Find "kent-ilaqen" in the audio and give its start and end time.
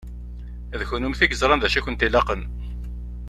1.85-2.41